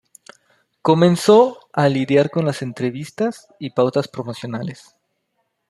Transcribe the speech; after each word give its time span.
Comenzó 0.81 1.59
a 1.73 1.87
lidiar 1.87 2.31
con 2.31 2.43
las 2.43 2.63
entrevistas 2.63 3.45
y 3.59 3.69
pautas 3.69 4.07
promocionales. 4.07 4.95